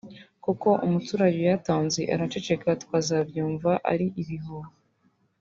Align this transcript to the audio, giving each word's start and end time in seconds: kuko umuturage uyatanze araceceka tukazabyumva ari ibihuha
kuko 0.43 0.67
umuturage 0.85 1.35
uyatanze 1.41 2.01
araceceka 2.13 2.67
tukazabyumva 2.81 3.71
ari 3.91 4.05
ibihuha 4.21 4.69